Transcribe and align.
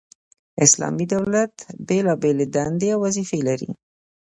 اسلامي 0.65 1.05
دولت 1.15 1.55
بيلابېلي 1.87 2.45
دندي 2.55 2.89
او 2.95 2.99
وظيفي 3.05 3.39
لري، 3.47 3.69